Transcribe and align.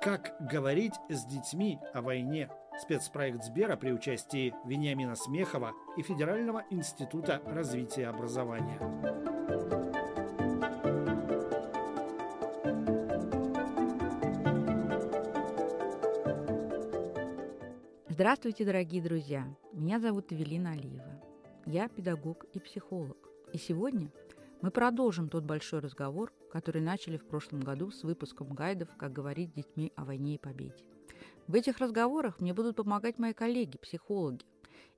Как 0.00 0.34
говорить 0.40 0.94
с 1.10 1.26
детьми 1.26 1.78
о 1.92 2.00
войне? 2.00 2.48
Спецпроект 2.78 3.44
Сбера 3.44 3.76
при 3.76 3.92
участии 3.92 4.54
Вениамина 4.64 5.14
Смехова 5.14 5.74
и 5.98 6.02
Федерального 6.02 6.64
института 6.70 7.42
развития 7.44 8.06
образования. 8.06 8.80
Здравствуйте, 18.08 18.64
дорогие 18.64 19.02
друзья! 19.02 19.46
Меня 19.74 20.00
зовут 20.00 20.32
Эвелина 20.32 20.70
Алиева. 20.70 21.20
Я 21.66 21.90
педагог 21.90 22.46
и 22.54 22.58
психолог. 22.58 23.18
И 23.52 23.58
сегодня 23.58 24.10
мы 24.62 24.70
продолжим 24.70 25.28
тот 25.28 25.44
большой 25.44 25.80
разговор, 25.80 26.32
который 26.50 26.82
начали 26.82 27.16
в 27.16 27.26
прошлом 27.26 27.60
году 27.60 27.90
с 27.90 28.02
выпуском 28.02 28.54
гайдов 28.54 28.88
«Как 28.96 29.12
говорить 29.12 29.50
с 29.50 29.54
детьми 29.54 29.92
о 29.96 30.04
войне 30.04 30.34
и 30.34 30.38
победе». 30.38 30.84
В 31.46 31.54
этих 31.54 31.78
разговорах 31.78 32.40
мне 32.40 32.54
будут 32.54 32.76
помогать 32.76 33.18
мои 33.18 33.32
коллеги, 33.32 33.78
психологи. 33.78 34.44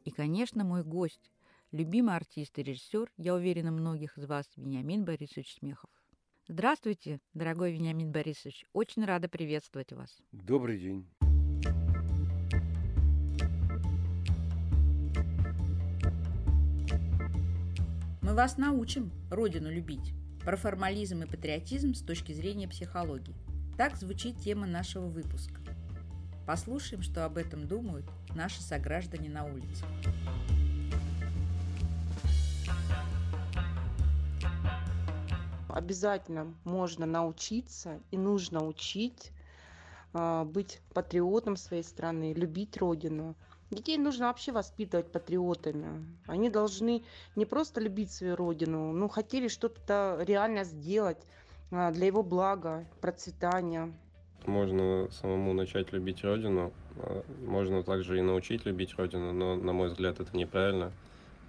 И, 0.04 0.10
конечно, 0.10 0.64
мой 0.64 0.82
гость, 0.82 1.30
любимый 1.70 2.16
артист 2.16 2.58
и 2.58 2.62
режиссер, 2.62 3.10
я 3.16 3.34
уверена, 3.34 3.70
многих 3.70 4.18
из 4.18 4.26
вас, 4.26 4.46
Вениамин 4.56 5.04
Борисович 5.04 5.58
Смехов. 5.58 5.90
Здравствуйте, 6.48 7.20
дорогой 7.34 7.72
Вениамин 7.72 8.10
Борисович. 8.10 8.66
Очень 8.72 9.04
рада 9.04 9.28
приветствовать 9.28 9.92
вас. 9.92 10.20
Добрый 10.32 10.78
день. 10.78 11.08
Мы 18.20 18.34
вас 18.34 18.58
научим 18.58 19.10
Родину 19.30 19.70
любить. 19.70 20.14
Про 20.44 20.56
формализм 20.56 21.22
и 21.22 21.26
патриотизм 21.26 21.94
с 21.94 22.02
точки 22.02 22.32
зрения 22.32 22.66
психологии. 22.66 23.36
Так 23.78 23.96
звучит 23.96 24.38
тема 24.38 24.66
нашего 24.66 25.06
выпуска. 25.06 25.60
Послушаем, 26.46 27.02
что 27.02 27.24
об 27.24 27.38
этом 27.38 27.68
думают 27.68 28.04
наши 28.34 28.60
сограждане 28.60 29.28
на 29.28 29.44
улице. 29.44 29.84
Обязательно 35.68 36.52
можно 36.64 37.06
научиться 37.06 38.00
и 38.10 38.18
нужно 38.18 38.66
учить 38.66 39.30
а, 40.12 40.44
быть 40.44 40.80
патриотом 40.92 41.56
своей 41.56 41.84
страны, 41.84 42.32
любить 42.34 42.76
Родину, 42.78 43.36
Детей 43.72 43.96
нужно 43.96 44.26
вообще 44.26 44.52
воспитывать 44.52 45.10
патриотами. 45.10 46.04
Они 46.26 46.50
должны 46.50 47.02
не 47.36 47.46
просто 47.46 47.80
любить 47.80 48.12
свою 48.12 48.36
родину, 48.36 48.92
но 48.92 49.08
хотели 49.08 49.48
что-то 49.48 50.18
реально 50.28 50.64
сделать 50.64 51.16
а, 51.70 51.90
для 51.90 52.06
его 52.06 52.22
блага, 52.22 52.84
процветания. 53.00 53.90
Можно 54.44 55.08
самому 55.10 55.54
начать 55.54 55.90
любить 55.90 56.22
родину, 56.22 56.70
а, 56.98 57.24
можно 57.46 57.82
также 57.82 58.18
и 58.18 58.20
научить 58.20 58.66
любить 58.66 58.94
родину, 58.98 59.32
но, 59.32 59.56
на 59.56 59.72
мой 59.72 59.88
взгляд, 59.88 60.20
это 60.20 60.36
неправильно, 60.36 60.92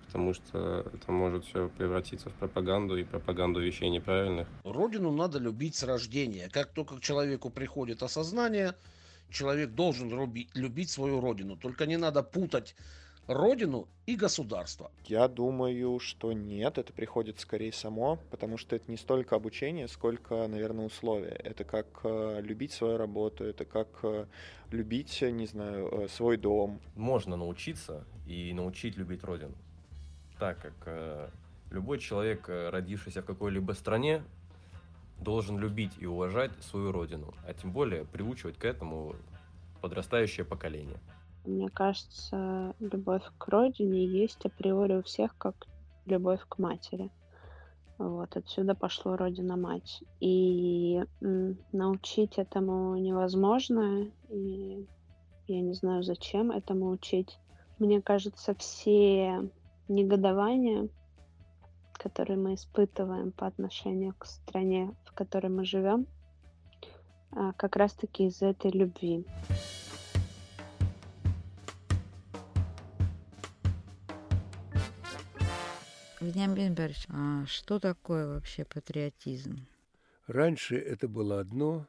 потому 0.05 0.33
что 0.33 0.89
это 0.93 1.11
может 1.11 1.43
все 1.43 1.67
превратиться 1.77 2.29
в 2.29 2.33
пропаганду 2.35 2.95
и 2.95 3.03
пропаганду 3.03 3.59
вещей 3.59 3.89
неправильных. 3.89 4.47
Родину 4.63 5.11
надо 5.11 5.39
любить 5.39 5.75
с 5.75 5.83
рождения. 5.83 6.47
Как 6.53 6.69
только 6.69 6.95
к 6.95 7.01
человеку 7.01 7.49
приходит 7.49 8.01
осознание– 8.01 8.75
человек 9.33 9.71
должен 9.71 10.09
любить, 10.09 10.49
любить 10.53 10.89
свою 10.89 11.19
родину. 11.19 11.57
Только 11.57 11.85
не 11.85 11.97
надо 11.97 12.23
путать 12.23 12.75
родину 13.27 13.87
и 14.05 14.15
государство. 14.15 14.91
Я 15.05 15.27
думаю, 15.27 15.99
что 15.99 16.33
нет, 16.33 16.77
это 16.77 16.93
приходит 16.93 17.39
скорее 17.39 17.71
само, 17.71 18.19
потому 18.31 18.57
что 18.57 18.75
это 18.75 18.91
не 18.91 18.97
столько 18.97 19.35
обучение, 19.35 19.87
сколько, 19.87 20.47
наверное, 20.47 20.85
условия. 20.85 21.39
Это 21.43 21.63
как 21.63 21.87
э, 22.03 22.41
любить 22.41 22.73
свою 22.73 22.97
работу, 22.97 23.43
это 23.45 23.65
как 23.65 23.87
э, 24.03 24.25
любить, 24.71 25.21
не 25.21 25.47
знаю, 25.47 25.89
э, 25.91 26.07
свой 26.09 26.37
дом. 26.37 26.79
Можно 26.95 27.37
научиться 27.37 28.03
и 28.27 28.53
научить 28.53 28.97
любить 28.97 29.23
родину, 29.23 29.55
так 30.37 30.61
как 30.61 30.73
э, 30.85 31.29
любой 31.71 31.99
человек, 31.99 32.49
э, 32.49 32.69
родившийся 32.69 33.21
в 33.21 33.25
какой-либо 33.25 33.71
стране, 33.73 34.23
должен 35.19 35.57
любить 35.57 35.93
и 35.99 36.05
уважать 36.05 36.51
свою 36.63 36.91
родину, 36.91 37.33
а 37.47 37.53
тем 37.53 37.71
более 37.71 38.05
приучивать 38.05 38.57
к 38.57 38.65
этому 38.65 39.15
подрастающее 39.81 40.45
поколение. 40.45 40.99
Мне 41.45 41.67
кажется, 41.69 42.73
любовь 42.79 43.23
к 43.37 43.47
родине 43.49 44.05
есть 44.05 44.45
априори 44.45 44.95
у 44.95 45.03
всех, 45.03 45.37
как 45.37 45.67
любовь 46.05 46.39
к 46.47 46.57
матери. 46.57 47.09
Вот 47.97 48.35
отсюда 48.35 48.75
пошло 48.75 49.15
родина-мать. 49.15 50.03
И 50.19 51.03
м, 51.21 51.57
научить 51.71 52.37
этому 52.37 52.95
невозможно. 52.95 54.09
И 54.29 54.87
я 55.47 55.61
не 55.61 55.73
знаю, 55.73 56.03
зачем 56.03 56.51
этому 56.51 56.89
учить. 56.89 57.37
Мне 57.77 58.01
кажется, 58.01 58.55
все 58.55 59.49
негодования, 59.87 60.87
которые 61.93 62.37
мы 62.37 62.55
испытываем 62.55 63.31
по 63.31 63.47
отношению 63.47 64.13
к 64.17 64.25
стране, 64.25 64.93
в 65.13 65.15
которой 65.15 65.49
мы 65.49 65.63
живем, 65.63 66.07
а, 67.31 67.53
как 67.53 67.75
раз-таки 67.75 68.25
из 68.25 68.41
этой 68.41 68.71
любви. 68.71 69.25
Вениамин 76.19 76.73
Борисович, 76.73 77.05
а 77.09 77.45
что 77.45 77.79
такое 77.79 78.27
вообще 78.27 78.65
патриотизм? 78.65 79.67
Раньше 80.25 80.77
это 80.77 81.07
было 81.07 81.39
одно, 81.39 81.85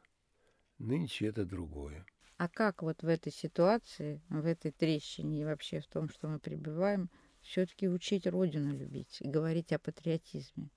нынче 0.77 1.25
это 1.25 1.45
другое. 1.45 2.05
А 2.37 2.47
как 2.47 2.83
вот 2.83 3.01
в 3.01 3.07
этой 3.07 3.31
ситуации, 3.31 4.21
в 4.29 4.45
этой 4.45 4.71
трещине 4.71 5.41
и 5.41 5.45
вообще 5.45 5.79
в 5.79 5.87
том, 5.87 6.09
что 6.09 6.27
мы 6.27 6.37
пребываем, 6.37 7.09
все-таки 7.41 7.87
учить 7.87 8.27
Родину 8.27 8.77
любить 8.77 9.17
и 9.21 9.27
говорить 9.27 9.71
о 9.73 9.79
патриотизме. 9.79 10.69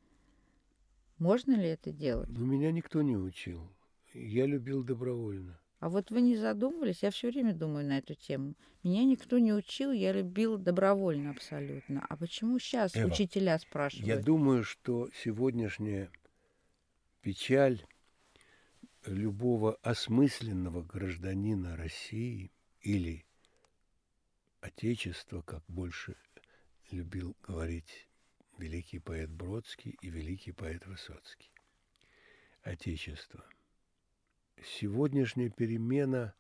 Можно 1.19 1.53
ли 1.53 1.69
это 1.69 1.93
делать? 1.93 2.29
Но 2.29 2.45
меня 2.45 2.71
никто 2.73 3.03
не 3.03 3.17
учил. 3.17 3.69
Я 4.15 4.47
любил 4.47 4.85
добровольно. 4.85 5.59
А 5.81 5.89
вот 5.89 6.11
вы 6.11 6.23
не 6.23 6.37
задумывались? 6.37 7.03
Я 7.03 7.11
все 7.11 7.31
время 7.31 7.55
думаю 7.55 7.87
на 7.87 7.99
эту 7.99 8.15
тему. 8.15 8.55
Меня 8.83 9.05
никто 9.05 9.39
не 9.39 9.53
учил, 9.53 9.93
я 9.93 10.13
любил 10.13 10.59
добровольно 10.59 11.31
абсолютно. 11.31 12.05
А 12.09 12.17
почему 12.17 12.59
сейчас 12.59 12.97
Эва, 12.97 13.09
учителя 13.09 13.59
спрашивают? 13.59 14.07
Я 14.07 14.19
думаю, 14.19 14.65
что 14.65 15.09
сегодняшняя 15.23 16.11
печаль 17.21 17.85
любого 19.07 19.75
осмысленного 19.83 20.83
гражданина 20.83 21.77
России 21.77 22.51
или 22.81 23.25
Отечества, 24.61 25.43
как 25.43 25.63
больше 25.69 26.17
любил 26.91 27.37
говорить 27.47 28.08
великий 28.59 28.99
поэт 28.99 29.31
Бродский 29.31 29.97
и 30.01 30.11
великий 30.11 30.53
поэт 30.53 30.87
Высоцкий. 30.87 31.51
Отечество. 32.63 33.45
Сегодняшняя 34.63 35.49
перемена 35.49 36.35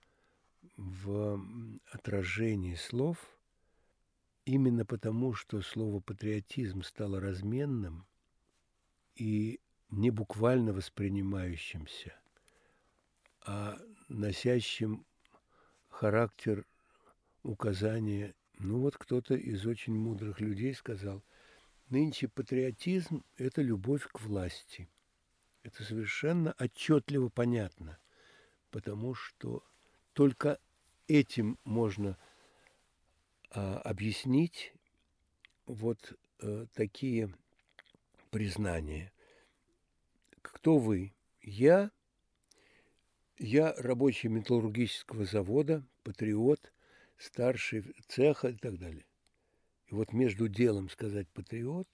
в 0.76 1.40
отражении 1.92 2.74
слов 2.74 3.18
именно 4.44 4.84
потому, 4.84 5.32
что 5.32 5.62
слово 5.62 6.00
патриотизм 6.00 6.82
стало 6.82 7.20
разменным 7.20 8.06
и 9.14 9.60
не 9.90 10.10
буквально 10.10 10.72
воспринимающимся, 10.72 12.18
а 13.46 13.78
носящим 14.08 15.06
характер 15.88 16.66
указания 17.42 18.34
ну 18.58 18.80
вот 18.80 18.96
кто-то 18.96 19.34
из 19.34 19.66
очень 19.66 19.96
мудрых 19.96 20.40
людей 20.40 20.74
сказал, 20.74 21.22
нынче 21.90 22.28
патриотизм– 22.28 23.24
это 23.36 23.62
любовь 23.62 24.06
к 24.06 24.20
власти. 24.20 24.88
Это 25.62 25.84
совершенно 25.84 26.54
отчетливо 26.58 27.28
понятно, 27.28 27.98
потому 28.70 29.14
что 29.14 29.64
только 30.12 30.58
этим 31.06 31.58
можно 31.64 32.16
а, 33.50 33.78
объяснить 33.80 34.72
вот 35.66 36.14
а, 36.40 36.66
такие 36.74 37.34
признания. 38.30 39.12
Кто 40.42 40.78
вы? 40.78 41.14
Я, 41.42 41.90
я 43.38 43.74
рабочий 43.74 44.28
металлургического 44.28 45.24
завода, 45.24 45.84
патриот– 46.02 46.72
старший 47.18 47.84
цеха 48.06 48.48
и 48.48 48.56
так 48.56 48.78
далее. 48.78 49.04
И 49.88 49.94
вот 49.94 50.12
между 50.12 50.48
делом 50.48 50.90
сказать 50.90 51.28
патриот, 51.28 51.88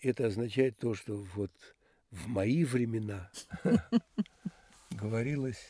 это 0.00 0.26
означает 0.26 0.76
то, 0.78 0.94
что 0.94 1.16
вот 1.16 1.52
в 2.10 2.26
мои 2.26 2.64
времена 2.64 3.30
говорилось. 4.90 5.64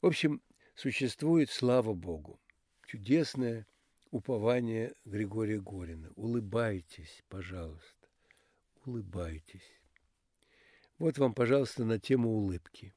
В 0.00 0.06
общем, 0.06 0.40
существует, 0.74 1.50
слава 1.50 1.92
Богу, 1.92 2.40
чудесное 2.86 3.66
упование 4.10 4.94
Григория 5.04 5.60
Горина. 5.60 6.12
Улыбайтесь, 6.14 7.24
пожалуйста, 7.28 8.08
улыбайтесь. 8.84 9.80
Вот 10.98 11.18
вам, 11.18 11.34
пожалуйста, 11.34 11.84
на 11.84 11.98
тему 11.98 12.30
улыбки. 12.30 12.94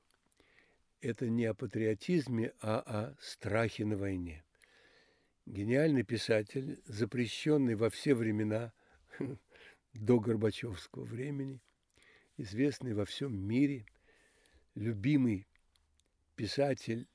Это 1.02 1.28
не 1.28 1.46
о 1.46 1.54
патриотизме, 1.54 2.54
а 2.62 2.80
о 2.80 3.16
страхе 3.20 3.86
на 3.86 3.98
войне. 3.98 4.44
Гениальный 5.46 6.04
писатель, 6.04 6.82
запрещенный 6.86 7.76
во 7.76 7.90
все 7.90 8.16
времена 8.16 8.72
до 9.94 10.20
Горбачевского 10.20 11.04
времени, 11.04 11.62
известный 12.38 12.94
во 12.94 13.06
всем 13.06 13.36
мире, 13.36 13.86
любимый 14.76 15.46
писатель 16.36 17.08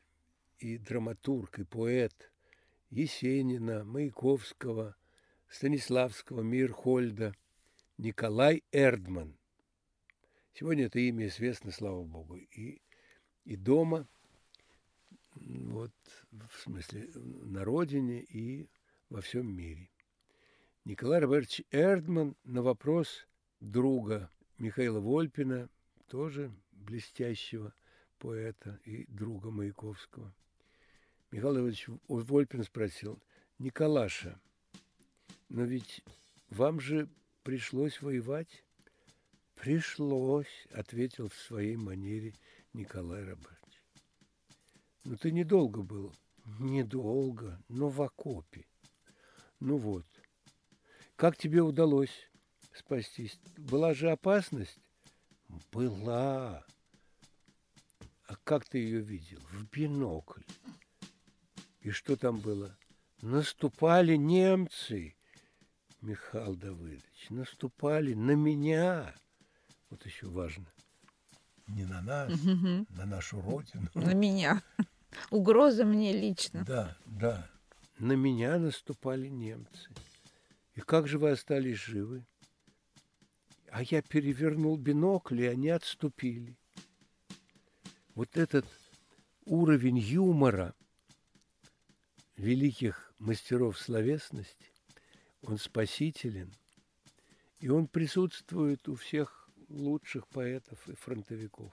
и 0.58 0.76
драматург, 0.76 1.58
и 1.58 1.64
поэт 1.64 2.30
Есенина, 2.90 3.84
Маяковского, 3.84 4.96
Станиславского, 5.48 6.42
Мирхольда, 6.42 7.34
Николай 7.96 8.62
Эрдман. 8.72 9.38
Сегодня 10.52 10.86
это 10.86 10.98
имя 10.98 11.28
известно, 11.28 11.70
слава 11.70 12.04
богу, 12.04 12.36
и, 12.36 12.82
и 13.44 13.56
дома, 13.56 14.06
вот, 15.40 15.92
в 16.30 16.60
смысле, 16.60 17.10
на 17.14 17.64
родине 17.64 18.22
и 18.22 18.68
во 19.08 19.20
всем 19.20 19.54
мире. 19.54 19.90
Николай 20.84 21.20
Робертович 21.20 21.62
Эрдман 21.70 22.36
на 22.44 22.62
вопрос 22.62 23.26
друга 23.60 24.30
Михаила 24.58 25.00
Вольпина, 25.00 25.68
тоже 26.08 26.52
блестящего 26.72 27.74
поэта 28.18 28.80
и 28.84 29.04
друга 29.06 29.50
Маяковского. 29.50 30.34
Михаил 31.30 31.58
Иванович 31.58 31.86
Вольпин 32.08 32.64
спросил, 32.64 33.22
Николаша, 33.58 34.40
но 35.48 35.64
ведь 35.64 36.02
вам 36.48 36.80
же 36.80 37.08
пришлось 37.42 38.00
воевать? 38.00 38.64
Пришлось, 39.54 40.66
ответил 40.72 41.28
в 41.28 41.34
своей 41.34 41.76
манере 41.76 42.34
Николай 42.72 43.24
Робертович. 43.24 43.57
Ну 45.08 45.16
ты 45.16 45.32
недолго 45.32 45.82
был. 45.82 46.14
Недолго, 46.58 47.58
но 47.68 47.88
в 47.88 48.02
окопе. 48.02 48.66
Ну 49.58 49.78
вот. 49.78 50.04
Как 51.16 51.34
тебе 51.38 51.62
удалось 51.62 52.30
спастись? 52.74 53.40
Была 53.56 53.94
же 53.94 54.10
опасность? 54.10 54.78
Была. 55.72 56.62
А 58.26 58.36
как 58.44 58.66
ты 58.66 58.80
ее 58.80 59.00
видел? 59.00 59.40
В 59.50 59.64
бинокль. 59.70 60.42
И 61.80 61.88
что 61.88 62.14
там 62.14 62.38
было? 62.38 62.76
Наступали 63.22 64.14
немцы, 64.14 65.16
Михаил 66.02 66.54
Давыдович, 66.54 67.30
наступали 67.30 68.12
на 68.12 68.32
меня. 68.32 69.14
Вот 69.88 70.04
еще 70.04 70.26
важно. 70.26 70.66
Не 71.66 71.86
на 71.86 72.02
нас, 72.02 72.30
на 72.90 73.06
нашу 73.06 73.40
родину. 73.40 73.88
На 73.94 74.12
меня. 74.12 74.62
Угроза 75.30 75.84
мне 75.84 76.12
лично. 76.12 76.64
Да, 76.64 76.96
да. 77.06 77.50
На 77.98 78.12
меня 78.12 78.58
наступали 78.58 79.28
немцы. 79.28 79.90
И 80.74 80.80
как 80.80 81.08
же 81.08 81.18
вы 81.18 81.30
остались 81.30 81.78
живы? 81.78 82.24
А 83.70 83.82
я 83.82 84.00
перевернул 84.02 84.76
бинокль, 84.76 85.42
и 85.42 85.46
они 85.46 85.68
отступили. 85.70 86.56
Вот 88.14 88.36
этот 88.36 88.64
уровень 89.44 89.98
юмора 89.98 90.74
великих 92.36 93.12
мастеров 93.18 93.78
словесности, 93.78 94.72
он 95.42 95.58
спасителен, 95.58 96.54
и 97.60 97.68
он 97.68 97.88
присутствует 97.88 98.88
у 98.88 98.94
всех 98.94 99.50
лучших 99.68 100.26
поэтов 100.28 100.88
и 100.88 100.94
фронтовиков. 100.94 101.72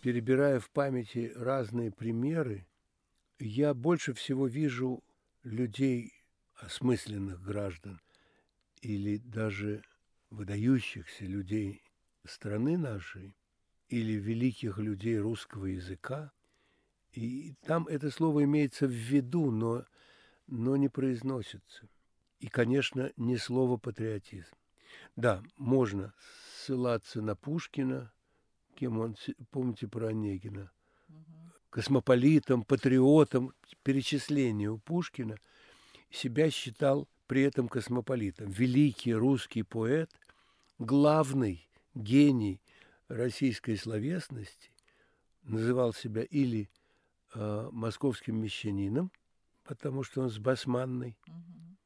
Перебирая 0.00 0.60
в 0.60 0.70
памяти 0.70 1.32
разные 1.36 1.90
примеры, 1.90 2.66
я 3.38 3.74
больше 3.74 4.14
всего 4.14 4.46
вижу 4.46 5.04
людей, 5.42 6.14
осмысленных 6.54 7.42
граждан 7.42 8.00
или 8.80 9.18
даже 9.18 9.82
выдающихся 10.30 11.24
людей 11.24 11.82
страны 12.24 12.78
нашей, 12.78 13.36
или 13.88 14.12
великих 14.12 14.78
людей 14.78 15.18
русского 15.18 15.66
языка. 15.66 16.32
И 17.12 17.54
там 17.66 17.86
это 17.88 18.10
слово 18.10 18.44
имеется 18.44 18.86
в 18.86 18.92
виду, 18.92 19.50
но, 19.50 19.84
но 20.46 20.76
не 20.76 20.88
произносится. 20.88 21.88
И, 22.38 22.48
конечно, 22.48 23.12
не 23.16 23.36
слово 23.36 23.76
патриотизм. 23.76 24.54
Да, 25.16 25.42
можно 25.56 26.14
ссылаться 26.54 27.20
на 27.20 27.34
Пушкина, 27.34 28.12
кем 28.80 28.98
он, 28.98 29.14
помните 29.50 29.86
про 29.86 30.08
Онегина, 30.08 30.72
космополитом, 31.68 32.62
патриотом, 32.62 33.52
перечисление 33.82 34.70
у 34.70 34.78
Пушкина, 34.78 35.36
себя 36.10 36.50
считал 36.50 37.06
при 37.26 37.42
этом 37.42 37.68
космополитом. 37.68 38.50
Великий 38.50 39.12
русский 39.12 39.64
поэт, 39.64 40.10
главный 40.78 41.68
гений 41.94 42.62
российской 43.08 43.76
словесности 43.76 44.70
называл 45.42 45.92
себя 45.92 46.22
или 46.22 46.70
э, 47.34 47.68
московским 47.72 48.40
мещанином, 48.40 49.12
потому 49.62 50.04
что 50.04 50.22
он 50.22 50.30
с 50.30 50.38
басманной, 50.38 51.18
угу. 51.26 51.76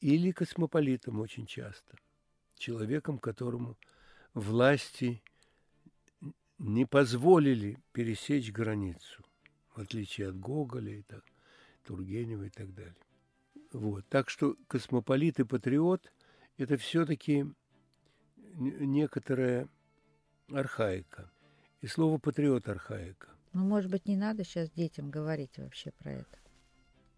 или 0.00 0.30
космополитом 0.30 1.18
очень 1.18 1.46
часто, 1.46 1.98
человеком, 2.56 3.18
которому 3.18 3.76
власти 4.32 5.20
не 6.62 6.86
позволили 6.86 7.78
пересечь 7.92 8.52
границу, 8.52 9.24
в 9.74 9.80
отличие 9.80 10.28
от 10.28 10.38
Гоголя 10.38 10.92
и 10.92 11.02
так, 11.02 11.24
Тургенева 11.84 12.44
и 12.44 12.50
так 12.50 12.72
далее. 12.72 12.94
Вот. 13.72 14.06
Так 14.08 14.30
что 14.30 14.56
космополит 14.68 15.40
и 15.40 15.44
патриот– 15.44 16.12
это 16.58 16.76
все-таки 16.76 17.46
некоторая 18.54 19.68
архаика. 20.52 21.30
И 21.80 21.88
слово 21.88 22.18
патриот 22.18 22.68
архаика. 22.68 23.28
Ну, 23.52 23.64
может 23.64 23.90
быть, 23.90 24.06
не 24.06 24.16
надо 24.16 24.44
сейчас 24.44 24.70
детям 24.70 25.10
говорить 25.10 25.58
вообще 25.58 25.90
про 25.98 26.12
это. 26.12 26.38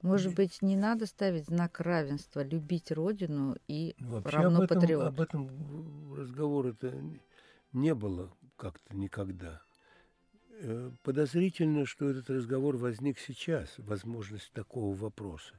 Может 0.01 0.35
быть, 0.35 0.63
не 0.63 0.77
надо 0.77 1.07
ставить 1.07 1.47
знак 1.47 1.81
равенства, 1.81 2.43
любить 2.43 2.93
родину 2.93 3.57
и 3.69 3.95
Вообще 3.99 4.37
равно 4.37 4.59
об 4.59 4.65
этом, 4.65 4.81
патриот. 4.81 5.07
Об 5.07 5.21
этом 5.21 6.15
разговора-то 6.15 6.95
не 7.73 7.95
было 7.95 8.33
как-то 8.57 8.97
никогда. 8.97 9.63
Э, 10.61 10.91
подозрительно, 11.03 11.85
что 11.87 12.09
этот 12.09 12.31
разговор 12.31 12.77
возник 12.77 13.19
сейчас, 13.19 13.75
возможность 13.79 14.53
такого 14.53 14.95
вопроса, 14.95 15.59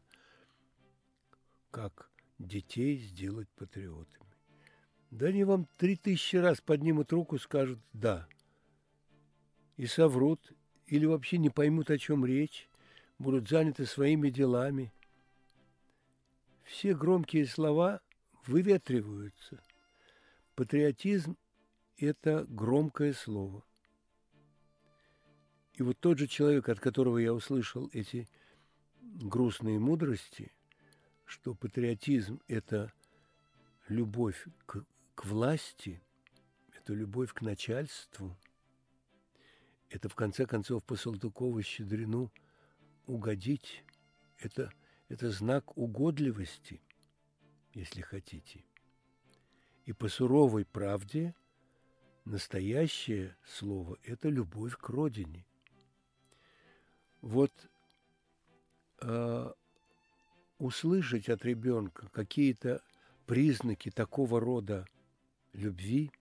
как 1.72 2.10
детей 2.40 2.98
сделать 2.98 3.50
патриотами. 3.56 4.26
Да 5.12 5.28
они 5.28 5.44
вам 5.44 5.68
три 5.78 5.96
тысячи 5.96 6.36
раз 6.38 6.62
поднимут 6.62 7.12
руку, 7.12 7.38
скажут 7.38 7.80
«да». 7.94 8.28
И 9.78 9.86
соврут, 9.86 10.54
или 10.88 11.06
вообще 11.06 11.38
не 11.38 11.50
поймут, 11.50 11.90
о 11.90 11.98
чем 11.98 12.26
речь, 12.26 12.70
будут 13.20 13.50
заняты 13.50 13.86
своими 13.86 14.30
делами. 14.30 14.94
Все 16.64 16.96
громкие 16.96 17.46
слова 17.46 18.02
выветриваются. 18.46 19.62
Патриотизм– 20.56 21.38
это 21.98 22.46
громкое 22.50 23.14
слово. 23.14 23.64
И 25.74 25.84
вот 25.84 26.00
тот 26.00 26.20
же 26.20 26.28
человек, 26.28 26.70
от 26.70 26.80
которого 26.80 27.18
я 27.18 27.34
услышал 27.34 27.90
эти 27.92 28.28
грустные 29.02 29.80
мудрости, 29.80 30.52
что 31.26 31.54
патриотизм– 31.54 32.40
это 32.48 32.94
любовь 33.88 34.48
к 34.66 34.86
к 35.16 35.26
власти, 35.26 36.02
это 36.78 36.94
любовь 36.94 37.34
к 37.34 37.42
начальству, 37.42 38.38
это, 39.90 40.10
в 40.10 40.16
конце 40.16 40.46
концов, 40.46 40.84
по 40.84 40.96
Салтыкову-Щедрину 40.96 42.32
угодить, 43.08 43.84
это, 44.40 44.72
это 45.08 45.32
знак 45.32 45.78
угодливости, 45.78 46.82
если 47.74 48.02
хотите. 48.02 48.66
И 49.86 49.94
по 49.94 50.10
суровой 50.10 50.66
правде 50.66 51.34
настоящее 52.26 53.36
слово– 53.46 53.98
это 54.04 54.30
любовь 54.30 54.76
к 54.78 54.90
родине. 54.90 55.46
Вот 57.22 57.52
э, 59.02 59.52
услышать 60.58 61.30
от 61.30 61.46
ребенка 61.46 62.10
какие-то 62.10 62.82
признаки 63.26 63.90
такого 63.90 64.40
рода 64.40 64.88
любви, 65.54 66.12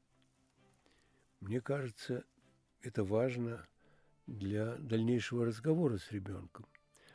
мне 1.41 1.61
кажется, 1.61 2.25
это 2.81 3.05
важно 3.05 3.67
для 4.27 4.77
дальнейшего 4.77 5.45
разговора 5.45 5.99
с 5.99 6.11
ребенком. 6.13 6.67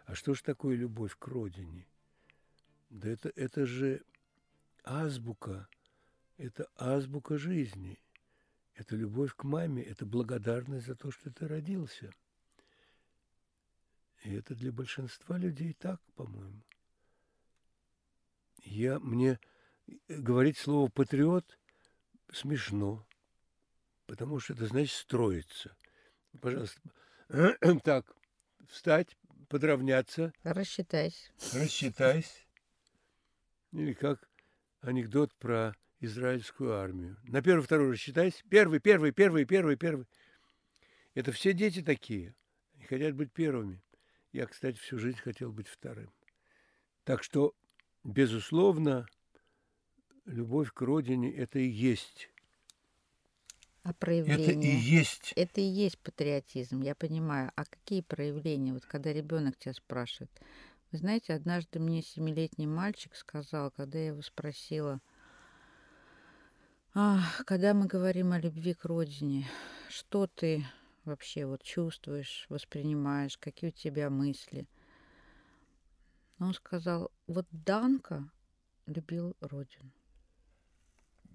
А 0.05 0.15
что 0.15 0.33
же 0.33 0.43
такое 0.43 0.75
любовь 0.75 1.15
к 1.17 1.27
родине? 1.27 1.87
Да 2.89 3.09
это, 3.09 3.31
это 3.35 3.65
же 3.65 4.03
азбука, 4.83 5.67
это 6.37 6.67
азбука 6.75 7.37
жизни. 7.37 7.99
Это 8.79 8.95
любовь 8.95 9.35
к 9.35 9.43
маме, 9.43 9.83
это 9.83 10.05
благодарность 10.05 10.85
за 10.85 10.95
то, 10.95 11.11
что 11.11 11.29
ты 11.29 11.49
родился. 11.49 12.13
И 14.23 14.33
это 14.33 14.55
для 14.55 14.71
большинства 14.71 15.37
людей 15.37 15.73
так, 15.73 16.01
по-моему. 16.15 16.63
Я, 18.63 18.99
мне 18.99 19.37
говорить 20.07 20.57
слово 20.57 20.89
«патриот» 20.89 21.59
смешно, 22.31 23.05
потому 24.05 24.39
что 24.39 24.53
это 24.53 24.65
значит 24.65 24.95
строиться. 24.95 25.75
Пожалуйста, 26.39 26.79
так, 27.83 28.15
встать, 28.69 29.17
подравняться. 29.49 30.31
Рассчитайся. 30.43 31.33
Рассчитайся. 31.53 32.45
Или 33.73 33.91
как 33.91 34.29
анекдот 34.79 35.35
про 35.35 35.75
израильскую 35.99 36.73
армию. 36.75 37.17
На 37.23 37.41
первый, 37.41 37.63
второй 37.63 37.91
рассчитайся. 37.91 38.43
Первый, 38.49 38.79
первый, 38.79 39.11
первый, 39.11 39.45
первый, 39.45 39.75
первый. 39.75 40.07
Это 41.13 41.31
все 41.31 41.53
дети 41.53 41.81
такие. 41.81 42.35
Они 42.75 42.85
хотят 42.85 43.15
быть 43.15 43.31
первыми. 43.31 43.81
Я, 44.31 44.45
кстати, 44.45 44.77
всю 44.77 44.99
жизнь 44.99 45.17
хотел 45.17 45.51
быть 45.51 45.67
вторым. 45.67 46.11
Так 47.03 47.23
что, 47.23 47.53
безусловно, 48.03 49.07
любовь 50.25 50.71
к 50.71 50.81
родине– 50.81 51.33
это 51.35 51.59
и 51.59 51.67
есть. 51.67 52.29
А 53.83 53.93
проявление? 53.93 54.51
Это 54.51 54.67
и 54.67 54.75
есть. 54.75 55.33
Это 55.35 55.61
и 55.61 55.63
есть 55.63 55.97
патриотизм, 55.99 56.81
я 56.81 56.95
понимаю. 56.95 57.51
А 57.55 57.65
какие 57.65 58.01
проявления? 58.01 58.73
Вот 58.73 58.85
когда 58.85 59.11
ребенок 59.11 59.57
тебя 59.57 59.73
спрашивает. 59.73 60.31
Вы 60.91 60.99
знаете, 60.99 61.33
однажды 61.33 61.79
мне 61.79 62.01
семилетний 62.01 62.65
мальчик 62.65 63.15
сказал, 63.15 63.71
когда 63.71 63.97
я 63.97 64.07
его 64.07 64.21
спросила, 64.21 65.01
Ах, 66.95 67.43
когда 67.45 67.73
мы 67.75 67.85
говорим 67.85 68.31
о 68.31 68.39
любви 68.39 68.73
к 68.73 68.85
родине, 68.85 69.47
что 69.89 70.25
ты 70.25 70.65
вообще 71.05 71.45
вот 71.45 71.61
чувствуешь, 71.61 72.47
воспринимаешь, 72.49 73.37
какие 73.37 73.69
у 73.69 73.73
тебя 73.73 74.09
мысли? 74.09 74.67
Он 76.39 76.53
сказал, 76.53 77.11
вот 77.27 77.45
Данка 77.51 78.29
любил 78.87 79.37
родину. 79.39 79.91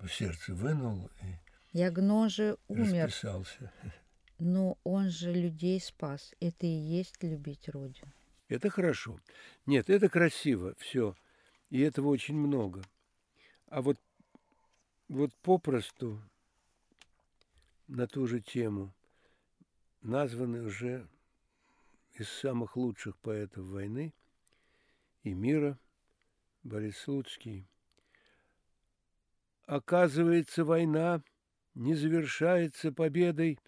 Сердце 0.08 0.54
вынул 0.54 1.08
и 1.22 1.36
Я 1.72 1.90
говорю, 1.92 2.14
он 2.14 2.30
же 2.30 2.58
умер, 2.66 3.04
расписался. 3.04 3.72
но 4.38 4.76
он 4.82 5.08
же 5.10 5.32
людей 5.32 5.80
спас. 5.80 6.34
Это 6.40 6.66
и 6.66 6.68
есть 6.68 7.22
любить 7.22 7.68
родину. 7.68 8.12
Это 8.48 8.70
хорошо. 8.70 9.20
Нет, 9.66 9.88
это 9.88 10.08
красиво, 10.08 10.74
все. 10.78 11.16
И 11.70 11.80
этого 11.80 12.08
очень 12.08 12.36
много. 12.36 12.82
А 13.68 13.82
вот, 13.82 13.98
вот 15.08 15.34
попросту 15.42 16.20
на 17.88 18.06
ту 18.06 18.26
же 18.26 18.40
тему 18.40 18.94
названы 20.02 20.62
уже 20.62 21.06
из 22.14 22.28
самых 22.28 22.76
лучших 22.76 23.16
поэтов 23.18 23.66
войны 23.66 24.14
и 25.22 25.34
мира 25.34 25.78
Борис 26.62 26.98
Слуцкий. 26.98 27.66
Оказывается, 29.66 30.64
война 30.64 31.22
не 31.74 31.94
завершается 31.94 32.92
победой 32.92 33.58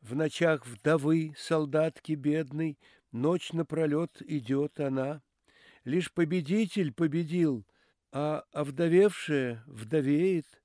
в 0.00 0.14
ночах 0.16 0.66
вдовы, 0.66 1.34
солдатки 1.36 2.12
бедной, 2.12 2.78
Ночь 3.12 3.52
напролет 3.52 4.22
идет 4.22 4.80
она. 4.80 5.22
Лишь 5.84 6.10
победитель 6.10 6.94
победил, 6.94 7.66
а 8.10 8.44
овдовевшая 8.52 9.62
вдовеет, 9.66 10.61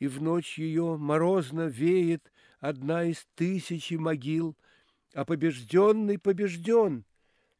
И 0.00 0.08
в 0.08 0.20
ночь 0.20 0.58
ее 0.58 0.96
морозно 0.96 1.68
веет 1.68 2.32
Одна 2.58 3.04
из 3.04 3.26
тысячи 3.36 3.94
могил, 3.94 4.56
А 5.14 5.24
побежденный 5.24 6.18
побежден, 6.18 7.04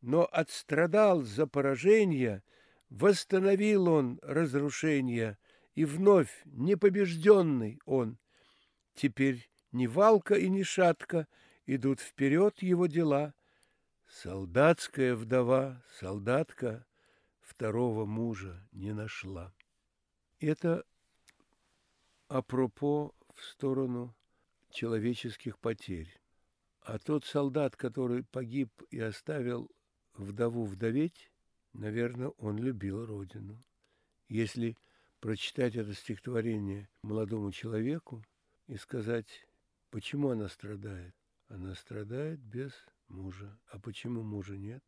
Но 0.00 0.28
отстрадал 0.30 1.23
за 1.23 1.47
поражение, 1.47 2.42
Восстановил 2.88 3.88
он 3.88 4.18
разрушение, 4.23 5.38
И 5.75 5.85
вновь 5.85 6.42
непобежденный 6.44 7.80
он. 7.85 8.18
Теперь 8.94 9.49
ни 9.70 9.87
валка 9.87 10.35
и 10.35 10.49
ни 10.49 10.64
шатка 10.64 11.28
Идут 11.66 12.00
вперед 12.00 12.61
его 12.62 12.88
дела— 12.88 13.35
Солдатская 14.11 15.14
вдова, 15.14 15.85
солдатка, 16.00 16.85
второго 17.40 18.06
мужа 18.06 18.66
не 18.73 18.92
нашла. 18.92 19.54
Это 20.40 20.85
апропо 22.30 23.12
в 23.34 23.42
сторону 23.42 24.14
человеческих 24.70 25.58
потерь. 25.58 26.16
А 26.80 26.99
тот 26.99 27.25
солдат, 27.25 27.76
который 27.76 28.22
погиб 28.22 28.70
и 28.90 29.00
оставил 29.00 29.68
вдову 30.14 30.64
вдоветь, 30.64 31.30
наверное, 31.72 32.28
он 32.38 32.56
любил 32.56 33.04
родину. 33.04 33.62
Если 34.28 34.76
прочитать 35.18 35.75
это 35.75 35.92
стихотворение 35.92 36.88
молодому 37.02 37.50
человеку 37.50 38.25
и 38.68 38.76
сказать, 38.76 39.46
почему 39.90 40.30
она 40.30 40.49
страдает, 40.49 41.16
она 41.49 41.75
страдает 41.75 42.38
без 42.40 42.72
мужа. 43.08 43.58
А 43.72 43.80
почему 43.80 44.22
мужа 44.22 44.56
нет? 44.56 44.84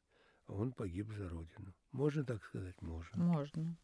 Он 0.46 0.72
погиб 0.72 1.11
за 1.11 1.28
родину. 1.28 1.75
Можно 1.90 2.25
так 2.25 2.44
сказать? 2.44 2.80
Можно. 2.80 3.25
Можно. 3.25 3.76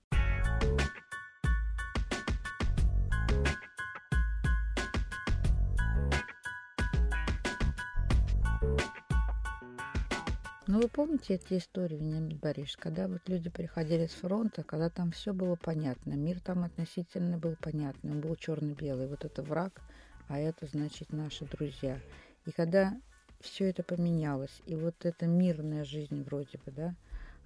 Ну, 10.79 10.83
вы 10.83 10.91
помните 10.91 11.35
эти 11.35 11.59
истории, 11.59 11.97
Вениамин 11.97 12.39
Борисович, 12.39 12.77
когда 12.77 13.09
вот 13.09 13.29
люди 13.29 13.51
приходили 13.51 14.07
с 14.07 14.13
фронта, 14.13 14.63
когда 14.63 14.89
там 14.89 15.11
все 15.11 15.33
было 15.33 15.57
понятно, 15.57 16.13
мир 16.13 16.39
там 16.39 16.63
относительно 16.63 17.37
был 17.37 17.57
понятный, 17.61 18.13
он 18.13 18.21
был 18.21 18.37
черно-белый, 18.37 19.09
вот 19.09 19.25
это 19.25 19.43
враг, 19.43 19.81
а 20.29 20.39
это, 20.39 20.69
значит, 20.69 21.13
наши 21.13 21.47
друзья. 21.47 21.99
И 22.47 22.53
когда 22.53 22.97
все 23.41 23.69
это 23.71 23.83
поменялось. 23.83 24.63
И 24.67 24.77
вот 24.77 25.05
эта 25.05 25.27
мирная 25.27 25.85
жизнь 25.85 26.23
вроде 26.23 26.59
бы, 26.59 26.71
да, 26.71 26.95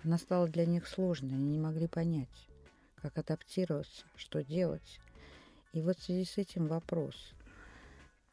она 0.05 0.19
стала 0.19 0.47
для 0.47 0.67
них 0.67 0.87
сложной. 0.87 1.31
Они 1.31 1.53
не 1.53 1.59
могли 1.59 1.87
понять, 1.87 2.51
как 2.97 3.17
адаптироваться, 3.17 4.05
что 4.15 4.45
делать. 4.45 5.01
И 5.73 5.81
вот 5.81 5.97
в 5.97 6.03
связи 6.03 6.27
с 6.27 6.37
этим 6.37 6.67
вопрос. 6.67 7.33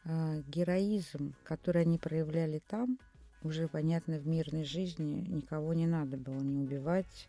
А, 0.04 0.42
героизм, 0.46 1.36
который 1.46 1.84
они 1.84 1.98
проявляли 1.98 2.62
там, 2.68 3.00
уже, 3.44 3.68
понятно, 3.68 4.18
в 4.18 4.28
мирной 4.28 4.64
жизни 4.64 5.26
никого 5.28 5.74
не 5.74 5.88
надо 5.88 6.18
было 6.18 6.40
не 6.40 6.58
убивать, 6.58 7.28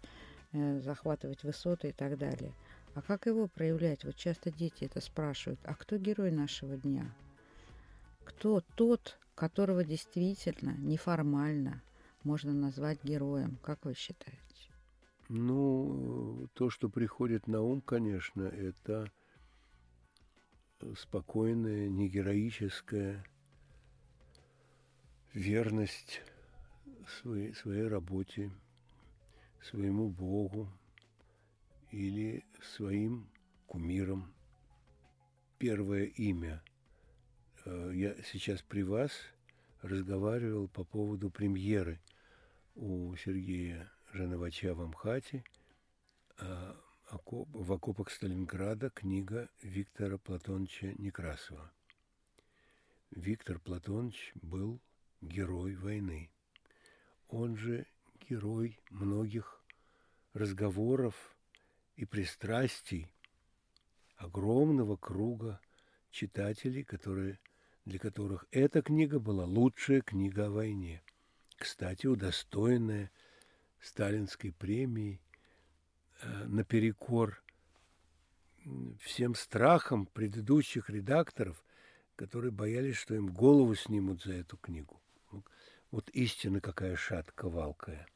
э, 0.52 0.80
захватывать 0.80 1.44
высоты 1.44 1.90
и 1.90 1.92
так 1.92 2.18
далее. 2.18 2.52
А 2.94 3.02
как 3.02 3.26
его 3.26 3.46
проявлять? 3.46 4.04
Вот 4.04 4.16
часто 4.16 4.50
дети 4.50 4.84
это 4.84 5.00
спрашивают. 5.00 5.60
А 5.64 5.74
кто 5.74 5.96
герой 5.96 6.32
нашего 6.32 6.76
дня? 6.76 7.14
Кто 8.24 8.62
тот, 8.74 9.18
которого 9.34 9.84
действительно 9.84 10.76
неформально 10.78 11.82
можно 12.24 12.52
назвать 12.52 13.02
героем. 13.04 13.58
Как 13.62 13.84
вы 13.84 13.94
считаете? 13.94 14.40
Ну, 15.28 16.48
то, 16.54 16.70
что 16.70 16.88
приходит 16.88 17.46
на 17.46 17.62
ум, 17.62 17.80
конечно, 17.80 18.42
это 18.42 19.10
спокойная, 20.96 21.88
негероическая 21.88 23.24
верность 25.34 26.22
своей, 27.20 27.54
своей 27.54 27.86
работе, 27.86 28.50
своему 29.62 30.08
Богу 30.08 30.68
или 31.90 32.44
своим 32.62 33.28
кумирам. 33.66 34.32
Первое 35.58 36.04
имя 36.04 36.62
Э, 37.64 37.92
я 37.94 38.14
сейчас 38.22 38.62
при 38.62 38.82
вас 38.82 39.12
разговаривал 39.82 40.68
по 40.68 40.84
поводу 40.84 41.30
премьеры 41.30 42.00
у 42.74 43.14
Сергея 43.16 43.90
Жановача 44.12 44.74
в 44.74 44.80
Амхате 44.80 45.44
а, 46.38 46.76
в 47.26 47.72
окопах 47.72 48.10
Сталинграда 48.10 48.90
книга 48.90 49.48
Виктора 49.62 50.18
Платоновича 50.18 50.92
Некрасова. 50.98 51.70
Виктор 53.10 53.58
Платонович 53.58 54.32
был 54.34 54.80
герой 55.20 55.74
войны. 55.74 56.30
Он 57.28 57.56
же 57.56 57.86
герой 58.28 58.78
многих 58.90 59.62
разговоров 60.32 61.14
и 61.96 62.04
пристрастий 62.04 63.12
огромного 64.16 64.96
круга 64.96 65.60
читателей, 66.10 66.84
которые 66.84 67.38
для 67.84 67.98
которых 67.98 68.46
эта 68.50 68.82
книга 68.82 69.18
была 69.18 69.44
лучшая 69.44 70.00
книга 70.00 70.46
о 70.46 70.50
войне. 70.50 71.02
Кстати, 71.56 72.06
удостоенная 72.06 73.10
сталинской 73.80 74.52
премии 74.52 75.20
э, 76.22 76.44
наперекор 76.46 77.42
всем 79.00 79.34
страхом 79.34 80.06
предыдущих 80.06 80.90
редакторов, 80.90 81.64
которые 82.16 82.52
боялись, 82.52 82.96
что 82.96 83.14
им 83.14 83.28
голову 83.28 83.74
снимут 83.74 84.22
за 84.22 84.34
эту 84.34 84.56
книгу. 84.58 85.00
Вот 85.90 86.08
истина 86.10 86.60
какая 86.60 86.94
шатка 86.96 87.48
валкая. 87.48 88.06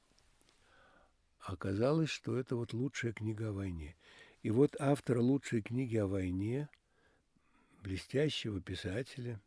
Оказалось, 1.41 2.09
что 2.09 2.37
это 2.39 2.57
вот 2.57 2.73
лучшая 2.73 3.13
книга 3.13 3.49
о 3.49 3.53
войне. 3.53 3.97
И 4.43 4.51
вот 4.51 4.77
автора 4.79 5.21
лучшей 5.21 5.61
книги 5.61 5.97
о 5.97 6.07
войне, 6.07 6.69
блестящего 7.83 8.61
писателя, 8.61 9.41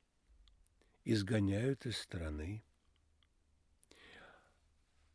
изгоняют 1.06 1.86
из 1.86 1.98
страны. 1.98 2.64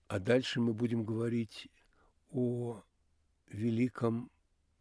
А 0.08 0.18
дальше 0.18 0.60
мы 0.60 0.72
будем 0.72 1.04
говорить 1.04 1.68
о 2.30 2.82
великом 3.48 4.30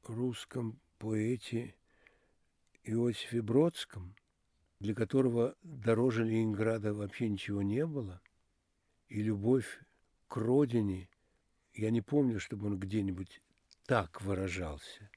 русском 0.04 0.80
поэте 0.98 1.76
Иосифе 2.84 3.42
Бродском, 3.42 4.16
для 4.82 4.96
которого 4.96 5.56
дороже 5.62 6.24
Ленинграда 6.24 6.92
вообще 6.92 7.30
ничего 7.30 7.62
не 7.62 7.86
было, 7.86 8.20
и 9.10 9.22
любовь 9.22 9.80
к 10.28 10.38
родине, 10.38 11.08
я 11.76 11.92
не 11.92 12.02
помню, 12.02 12.40
чтобы 12.40 12.66
он 12.66 12.80
где-нибудь 12.80 13.42
так 13.86 14.24
выражался, 14.24 15.12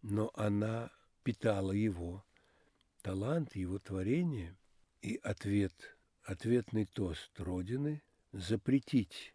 но 0.00 0.30
она 0.34 0.90
питала 1.22 1.72
его 1.72 2.24
талант, 3.02 3.54
его 3.56 3.78
творение, 3.78 4.56
и 5.02 5.16
ответ, 5.16 5.74
ответный 6.22 6.86
тост 6.86 7.38
Родины– 7.38 8.02
запретить 8.32 9.34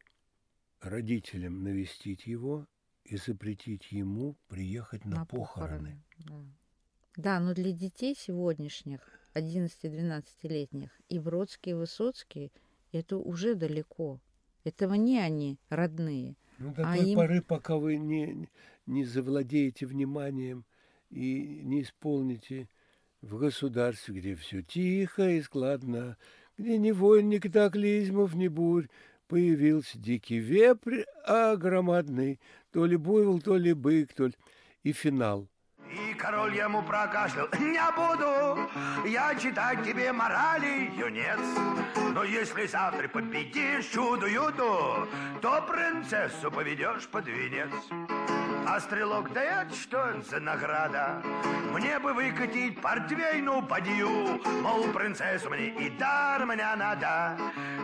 родителям 0.79 1.63
навестить 1.63 2.25
его 2.25 2.67
и 3.03 3.17
запретить 3.17 3.91
ему 3.91 4.35
приехать 4.47 5.05
на, 5.05 5.17
на 5.17 5.25
похороны. 5.25 6.03
похороны. 6.17 6.53
Да. 7.15 7.23
да, 7.23 7.39
но 7.39 7.53
для 7.53 7.71
детей 7.71 8.15
сегодняшних, 8.15 9.01
11-12-летних, 9.35 10.89
и 11.09 11.19
Бродский, 11.19 11.71
и 11.71 11.75
Высоцкий, 11.75 12.51
это 12.91 13.17
уже 13.17 13.55
далеко. 13.55 14.19
Этого 14.63 14.93
не 14.95 15.19
они 15.19 15.59
родные. 15.69 16.35
Ну, 16.57 16.73
до 16.73 16.89
а 16.89 16.95
той 16.95 17.09
им... 17.09 17.17
поры, 17.17 17.41
пока 17.41 17.75
вы 17.75 17.97
не, 17.97 18.49
не 18.85 19.03
завладеете 19.03 19.85
вниманием 19.85 20.65
и 21.09 21.61
не 21.63 21.81
исполните 21.81 22.69
в 23.21 23.37
государстве, 23.37 24.15
где 24.15 24.35
все 24.35 24.61
тихо 24.61 25.29
и 25.29 25.41
складно, 25.41 26.17
где 26.57 26.77
ни 26.77 26.91
войн, 26.91 27.29
ни 27.29 27.37
катаклизмов, 27.37 28.33
ни 28.35 28.47
бурь, 28.47 28.87
появился 29.27 29.97
дикий 29.99 30.39
вепрь, 30.39 31.03
а 31.25 31.55
громадный, 31.57 32.39
то 32.71 32.85
ли 32.85 32.95
буйвол, 32.95 33.41
то 33.41 33.57
ли 33.57 33.73
бык, 33.73 34.13
то 34.13 34.27
ли... 34.27 34.33
И 34.83 34.91
финал. 34.91 35.49
Король 36.25 36.55
ему 36.55 36.81
прокашлял. 36.81 37.47
Не 37.59 37.79
буду 37.95 38.67
я 39.07 39.35
читать 39.35 39.83
тебе 39.83 40.11
морали, 40.11 40.91
юнец. 40.97 41.39
Но 42.15 42.23
если 42.23 42.65
завтра 42.65 43.07
победишь 43.07 43.85
чудо-юду, 43.93 45.07
то 45.39 45.61
принцессу 45.61 46.49
поведешь 46.49 47.07
под 47.09 47.27
венец. 47.27 47.69
А 48.67 48.79
стрелок, 48.79 49.31
да 49.33 49.43
это 49.43 49.75
что 49.75 50.19
за 50.27 50.39
награда? 50.39 51.21
Мне 51.71 51.99
бы 51.99 52.11
выкатить 52.11 52.81
портвейну 52.81 53.61
подью, 53.61 54.41
Мол, 54.63 54.87
принцессу 54.93 55.51
мне 55.51 55.67
и 55.67 55.91
дар 55.91 56.43
мне 56.47 56.75
надо. 56.75 57.37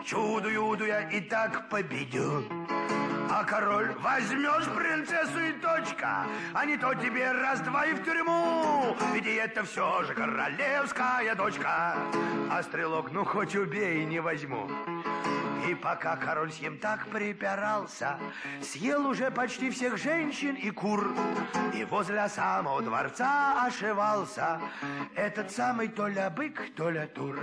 Чудо-юду 0.04 0.88
я 0.88 1.08
и 1.12 1.22
так 1.22 1.70
победю. 1.70 2.44
А 3.34 3.46
король, 3.46 3.96
возьмешь 4.02 4.66
принцессу 4.76 5.40
и 5.40 5.54
точка, 5.54 6.26
А 6.54 6.66
не 6.66 6.76
то 6.76 6.94
тебе 6.94 7.32
раз-два 7.32 7.86
и 7.86 7.94
в 7.94 8.04
тюрьму. 8.04 8.94
Ведь 9.14 9.26
это 9.26 9.64
все 9.64 10.04
же 10.04 10.14
королевская 10.14 11.34
дочка. 11.36 11.96
А 12.52 12.62
стрелок, 12.62 13.12
ну 13.12 13.24
хоть 13.24 13.56
убей, 13.56 14.04
не 14.04 14.20
возьму. 14.20 14.70
И 15.66 15.74
пока 15.76 16.18
король 16.18 16.52
с 16.52 16.60
ним 16.60 16.78
так 16.78 17.08
припирался, 17.08 18.18
Съел 18.62 19.08
уже 19.08 19.32
почти 19.32 19.70
всех 19.70 19.98
женщин 19.98 20.56
и 20.56 20.70
кур, 20.70 21.16
И 21.74 21.86
возле 21.86 22.28
самого 22.28 22.82
дворца 22.82 23.66
ошивался 23.66 24.60
Этот 25.16 25.52
самый 25.52 25.88
то 25.88 26.08
ля 26.08 26.30
бык, 26.30 26.76
то 26.76 26.90
ля 26.90 27.08
тур. 27.08 27.40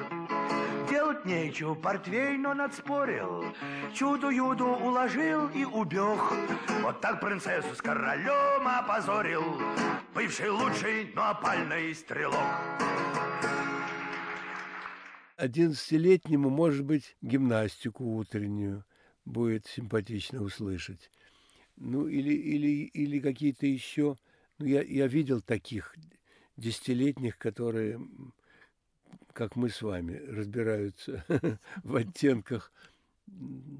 Делать 1.09 1.25
нечего, 1.25 1.75
портвейн 1.75 2.44
он 2.44 2.61
отспорил, 2.61 3.42
Чуду-юду 3.94 4.66
уложил 4.66 5.49
и 5.49 5.64
убег. 5.64 6.21
Вот 6.83 7.01
так 7.01 7.18
принцессу 7.18 7.75
с 7.75 7.81
королем 7.81 8.68
опозорил 8.68 9.42
Бывший 10.14 10.51
лучший, 10.51 11.11
но 11.14 11.31
опальный 11.31 11.94
стрелок. 11.94 12.37
Одиннадцатилетнему, 15.38 16.51
может 16.51 16.85
быть, 16.85 17.16
гимнастику 17.23 18.05
утреннюю 18.05 18.85
будет 19.25 19.66
симпатично 19.66 20.42
услышать. 20.42 21.11
Ну, 21.77 22.07
или, 22.07 22.35
или, 22.35 22.85
или 22.85 23.18
какие-то 23.18 23.66
еще... 23.66 24.18
Ну, 24.59 24.66
я, 24.66 24.83
я 24.83 25.07
видел 25.07 25.40
таких 25.40 25.97
десятилетних, 26.59 27.38
которые, 27.38 27.99
как 29.38 29.55
мы 29.55 29.70
с 29.70 29.83
вами, 29.83 30.20
разбираются 30.27 31.24
в 31.85 31.94
оттенках 31.94 32.72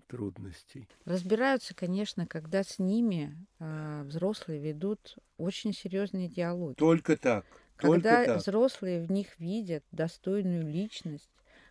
трудностей. 0.07 0.89
Разбираются, 1.05 1.75
конечно, 1.75 2.29
когда 2.29 2.63
с 2.63 2.79
ними 2.79 3.37
э, 3.59 4.03
взрослые 4.05 4.61
ведут 4.61 5.19
очень 5.37 5.73
серьезные 5.73 6.29
диалоги. 6.29 6.75
Только 6.77 7.17
так. 7.17 7.45
Когда 7.75 8.25
только 8.25 8.39
взрослые 8.39 9.01
в 9.01 9.11
них 9.11 9.37
видят 9.41 9.83
достойную 9.91 10.63
личность, 10.65 11.29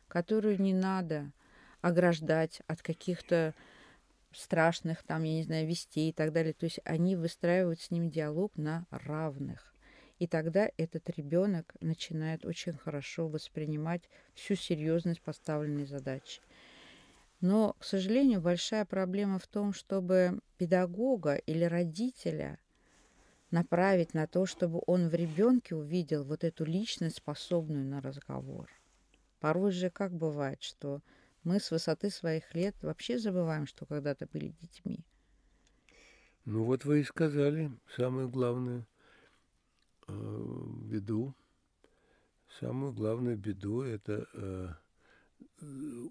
которую 0.10 0.60
не 0.60 0.73
надо 0.73 1.32
ограждать 1.80 2.62
от 2.67 2.82
каких-то 2.82 3.56
страшных, 4.34 5.02
там, 5.04 5.23
я 5.23 5.36
не 5.36 5.43
знаю, 5.43 5.65
вестей 5.65 6.10
и 6.10 6.13
так 6.13 6.34
далее. 6.34 6.52
То 6.52 6.65
есть 6.65 6.82
они 6.84 7.15
выстраивают 7.15 7.80
с 7.80 7.89
ним 7.89 8.10
диалог 8.10 8.52
на 8.58 8.86
равных. 8.89 9.76
И 10.19 10.27
тогда 10.27 10.69
этот 10.77 11.10
ребенок 11.12 11.75
начинает 11.80 12.45
очень 12.45 12.77
хорошо 12.77 13.27
воспринимать 13.27 14.10
всю 14.34 14.56
серьезность 14.56 15.21
поставленной 15.21 15.86
задачи. 15.86 16.41
Но, 17.39 17.73
к 17.80 17.84
сожалению, 17.84 18.41
большая 18.41 18.86
проблема 18.86 19.38
в 19.38 19.47
том, 19.47 19.73
чтобы 19.73 20.39
педагога 20.58 21.36
или 21.36 21.63
родителя 21.65 22.60
направить 23.51 24.13
на 24.13 24.27
то, 24.27 24.45
чтобы 24.45 24.82
он 24.88 25.08
в 25.10 25.13
ребенке 25.13 25.75
увидел 25.75 26.23
вот 26.23 26.43
эту 26.43 26.65
личность, 26.65 27.17
способную 27.17 27.86
на 27.86 28.01
разговор. 28.01 28.69
Порой 29.39 29.71
же 29.71 29.89
как 29.89 30.13
бывает, 30.13 30.62
что 30.63 31.01
мы 31.43 31.60
с 31.60 31.71
высоты 31.71 32.10
своих 32.10 32.53
лет 32.56 32.75
вообще 32.82 33.19
забываем, 33.19 33.67
что 33.67 33.86
когда-то 33.86 34.27
были 34.27 34.49
детьми. 34.62 35.06
Ну 36.45 36.63
вот 36.63 36.86
вы 36.86 37.01
и 37.01 37.03
сказали 37.03 37.71
самую 37.95 38.30
главную 38.30 38.82
э, 38.82 38.84
беду. 40.08 41.36
Самую 42.60 42.93
главную 42.93 43.38
беду 43.38 43.82
это 43.82 44.28
э, 44.34 44.74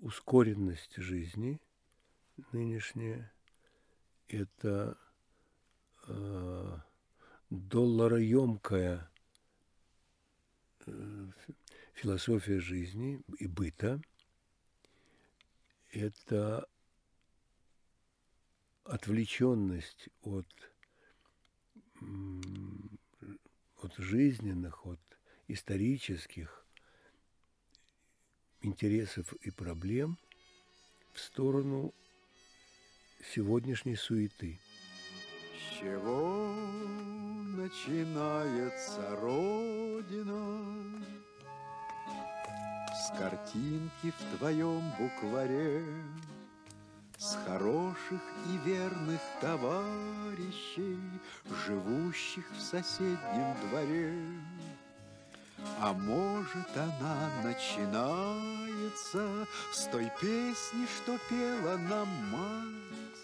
ускоренность 0.02 0.96
жизни 0.96 1.60
нынешняя. 2.52 3.32
Это 4.28 4.98
э, 6.08 6.78
доллароемкая 7.50 9.10
э, 10.86 11.26
философия 11.94 12.60
жизни 12.60 13.22
и 13.38 13.46
быта– 13.46 14.00
это 15.96 16.68
отвлеченность 18.84 20.10
от, 20.22 20.46
от 23.86 23.96
жизненных, 23.98 24.84
от 24.84 25.00
исторических 25.46 26.64
интересов 28.62 29.32
и 29.42 29.50
проблем 29.50 30.18
в 31.12 31.20
сторону 31.20 31.94
сегодняшней 33.32 33.94
суеты. 33.94 34.58
С 35.54 35.78
чего 35.78 36.52
начинается 37.62 39.16
Родина? 39.20 41.04
С 42.92 43.10
картинки 43.16 44.10
в 44.10 44.36
твоем 44.36 44.82
букваре, 44.98 45.84
С 47.18 47.38
хороших 47.46 48.20
и 48.46 48.58
верных 48.68 49.20
товарищей, 49.40 50.98
Живущих 51.66 52.44
в 52.52 52.60
соседнем 52.60 53.56
дворе. 53.68 54.12
А 55.80 55.94
может, 55.94 56.76
она 56.76 57.30
начинается 57.42 59.46
С 59.72 59.86
той 59.86 60.12
песни, 60.20 60.86
что 60.96 61.16
пела 61.30 61.78
нам 61.78 62.06
мать, 62.30 63.16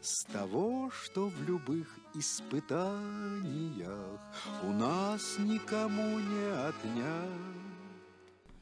с 0.00 0.24
того, 0.24 0.90
что 0.90 1.28
в 1.28 1.48
любых 1.48 1.86
испытаниях 2.14 4.20
у 4.64 4.72
нас 4.72 5.38
никому 5.38 6.18
не 6.18 6.50
отнять. 6.66 7.30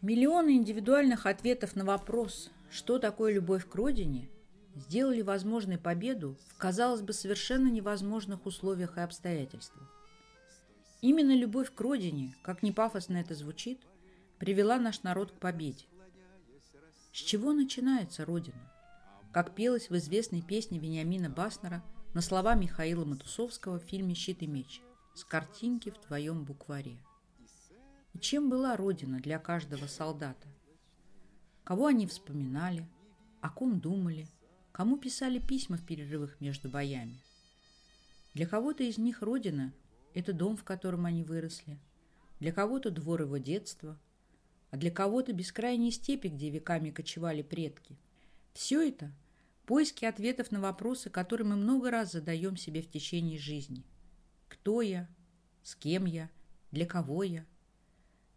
Миллионы 0.03 0.57
индивидуальных 0.57 1.25
ответов 1.25 1.75
на 1.75 1.87
вопрос, 1.87 2.51
что 2.71 2.99
такое 2.99 3.33
любовь 3.33 3.67
к 3.67 3.75
родине, 3.75 4.29
сделали 4.75 5.23
возможной 5.23 5.79
победу 5.79 6.37
в, 6.49 6.57
казалось 6.57 7.03
бы, 7.03 7.13
совершенно 7.13 7.69
невозможных 7.69 8.47
условиях 8.47 8.97
и 8.97 9.01
обстоятельствах. 9.01 9.91
Именно 11.01 11.37
любовь 11.37 11.73
к 11.73 11.81
родине, 11.81 12.35
как 12.43 12.63
ни 12.63 12.71
пафосно 12.71 13.19
это 13.19 13.35
звучит, 13.35 13.81
привела 14.39 14.79
наш 14.79 15.03
народ 15.03 15.33
к 15.33 15.39
победе. 15.39 15.85
С 17.13 17.19
чего 17.19 17.53
начинается 17.53 18.25
Родина? 18.25 18.73
Как 19.33 19.55
пелось 19.55 19.91
в 19.91 19.97
известной 19.97 20.43
песне 20.43 20.79
Вениамина 20.79 21.31
Баснера 21.31 21.83
на 22.15 22.21
слова 22.21 22.55
Михаила 22.55 23.05
Матусовского 23.05 23.79
в 23.79 23.85
фильме 23.85 24.15
«Щит 24.15 24.43
и 24.43 24.47
меч» 24.47 24.81
«С 25.15 25.25
картинки 25.25 25.91
в 25.91 25.99
твоем 25.99 26.45
букваре». 26.45 26.99
И 28.15 28.19
чем 28.19 28.49
была 28.49 28.77
Родина 28.77 29.19
для 29.19 29.39
каждого 29.39 29.87
солдата? 29.87 30.49
Кого 31.65 31.87
они 31.87 32.07
вспоминали, 32.07 32.89
о 33.41 33.51
ком 33.51 33.79
думали, 33.79 34.29
кому 34.75 34.99
писали 34.99 35.39
письма 35.39 35.77
в 35.77 35.87
перерывах 35.87 36.41
между 36.41 36.69
боями? 36.69 37.21
Для 38.35 38.45
кого-то 38.45 38.83
из 38.83 38.99
них 38.99 39.23
Родина– 39.23 39.73
это 40.15 40.33
дом, 40.33 40.57
в 40.57 40.65
котором 40.65 41.07
они 41.07 41.23
выросли, 41.23 41.79
для 42.41 42.51
кого-то 42.51 42.91
двор 42.91 43.23
его 43.23 43.37
детства, 43.37 43.97
а 44.73 44.77
для 44.77 44.91
кого-то 44.91 45.33
бескрайние 45.33 45.93
степи, 45.93 46.27
где 46.27 46.51
веками 46.51 46.91
кочевали 46.91 47.43
предки. 47.43 47.97
Все 48.53 48.89
это– 48.89 49.13
поиски 49.65 50.07
ответов 50.07 50.51
на 50.51 50.61
вопросы, 50.61 51.09
которые 51.09 51.47
мы 51.47 51.55
много 51.55 51.93
раз 51.93 52.11
задаем 52.11 52.57
себе 52.57 52.83
в 52.83 52.91
течение 52.91 53.39
жизни. 53.39 53.85
Кто 54.49 54.83
я? 54.83 55.09
С 55.63 55.77
кем 55.77 56.05
я? 56.05 56.31
Для 56.73 56.85
кого 56.85 57.23
я? 57.23 57.47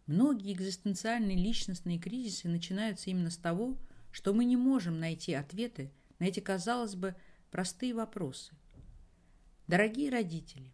Многие 0.06 0.52
экзистенциальные 0.52 1.36
личностные 1.36 1.98
кризисы 1.98 2.48
начинаются 2.48 3.10
именно 3.10 3.30
с 3.30 3.36
того, 3.36 3.76
что 4.12 4.32
мы 4.32 4.44
не 4.44 4.56
можем 4.56 5.00
найти 5.00 5.34
ответы 5.34 5.90
на 6.18 6.24
эти, 6.24 6.40
казалось 6.40 6.94
бы, 6.94 7.14
простые 7.50 7.94
вопросы. 7.94 8.54
Дорогие 9.66 10.10
родители, 10.10 10.72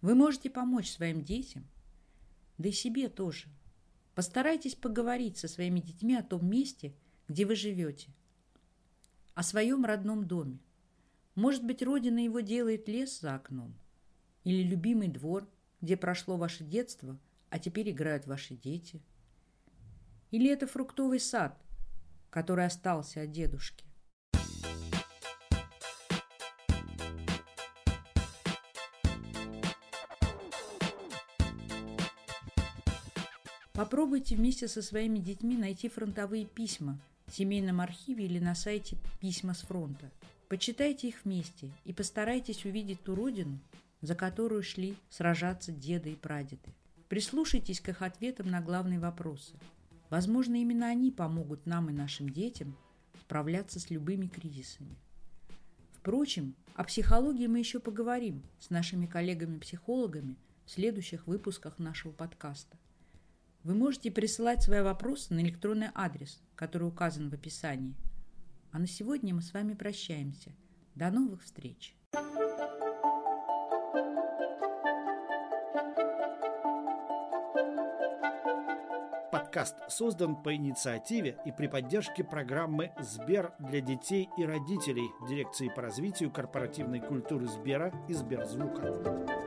вы 0.00 0.14
можете 0.14 0.50
помочь 0.50 0.90
своим 0.90 1.22
детям, 1.22 1.66
да 2.58 2.68
и 2.68 2.72
себе 2.72 3.08
тоже. 3.08 3.48
Постарайтесь 4.14 4.74
поговорить 4.74 5.38
со 5.38 5.48
своими 5.48 5.80
детьми 5.80 6.14
о 6.16 6.22
том 6.22 6.48
месте, 6.48 6.94
где 7.28 7.46
вы 7.46 7.54
живете, 7.54 8.12
о 9.34 9.42
своем 9.42 9.84
родном 9.84 10.26
доме. 10.26 10.58
Может 11.34 11.64
быть, 11.64 11.82
родина 11.82 12.22
его 12.22 12.40
делает 12.40 12.88
лес 12.88 13.20
за 13.20 13.34
окном, 13.34 13.74
или 14.44 14.62
любимый 14.62 15.08
двор, 15.08 15.48
где 15.80 15.96
прошло 15.96 16.36
ваше 16.36 16.64
детство– 16.64 17.18
а 17.52 17.58
теперь 17.58 17.90
играют 17.90 18.26
ваши 18.26 18.56
дети? 18.56 19.02
Или 20.30 20.50
это 20.50 20.66
фруктовый 20.66 21.20
сад, 21.20 21.62
который 22.30 22.64
остался 22.64 23.20
от 23.20 23.30
дедушки? 23.30 23.84
Попробуйте 33.82 34.36
вместе 34.36 34.68
со 34.68 34.80
своими 34.80 35.18
детьми 35.18 35.56
найти 35.56 35.88
фронтовые 35.88 36.46
письма 36.46 37.00
в 37.26 37.34
семейном 37.34 37.80
архиве 37.80 38.26
или 38.26 38.38
на 38.38 38.54
сайте 38.54 38.96
«Письма 39.18 39.54
с 39.54 39.62
фронта». 39.62 40.08
Почитайте 40.48 41.08
их 41.08 41.24
вместе 41.24 41.68
и 41.84 41.92
постарайтесь 41.92 42.64
увидеть 42.64 43.02
ту 43.02 43.16
родину, 43.16 43.58
за 44.00 44.14
которую 44.14 44.62
шли 44.62 44.94
сражаться 45.10 45.72
деды 45.72 46.12
и 46.12 46.14
прадеды. 46.14 46.72
Прислушайтесь 47.08 47.80
к 47.80 47.88
их 47.88 48.02
ответам 48.02 48.52
на 48.52 48.60
главные 48.60 49.00
вопросы. 49.00 49.56
Возможно, 50.10 50.54
именно 50.54 50.86
они 50.86 51.10
помогут 51.10 51.66
нам 51.66 51.90
и 51.90 51.92
нашим 51.92 52.28
детям 52.28 52.76
справляться 53.22 53.80
с 53.80 53.90
любыми 53.90 54.28
кризисами. 54.28 54.94
Впрочем, 55.94 56.54
о 56.76 56.84
психологии 56.84 57.48
мы 57.48 57.58
еще 57.58 57.80
поговорим 57.80 58.44
с 58.60 58.70
нашими 58.70 59.06
коллегами-психологами 59.06 60.36
в 60.66 60.70
следующих 60.70 61.26
выпусках 61.26 61.80
нашего 61.80 62.12
подкаста. 62.12 62.78
Вы 63.64 63.74
можете 63.74 64.10
присылать 64.10 64.60
свои 64.62 64.80
вопросы 64.80 65.32
на 65.32 65.40
электронный 65.40 65.88
адрес, 65.94 66.42
который 66.56 66.88
указан 66.88 67.30
в 67.30 67.34
описании. 67.34 67.94
А 68.72 68.80
на 68.80 68.88
сегодня 68.88 69.34
мы 69.34 69.42
с 69.42 69.52
вами 69.52 69.74
прощаемся. 69.74 70.50
До 70.96 71.10
новых 71.10 71.44
встреч! 71.44 71.94
Подкаст 79.30 79.76
создан 79.88 80.42
по 80.42 80.54
инициативе 80.54 81.38
и 81.46 81.52
при 81.52 81.68
поддержке 81.68 82.24
программы 82.24 82.92
«Сбер 82.98 83.52
для 83.60 83.80
детей 83.80 84.28
и 84.36 84.44
родителей» 84.44 85.08
Дирекции 85.28 85.68
по 85.68 85.82
развитию 85.82 86.32
корпоративной 86.32 87.00
культуры 87.00 87.46
Сбера 87.46 87.92
и 88.08 88.14
Сберзвука. 88.14 89.41